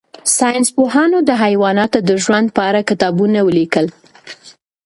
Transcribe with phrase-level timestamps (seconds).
[0.37, 3.85] ساینس پوهانو د حیواناتو د ژوند په اړه کتابونه ولیکل.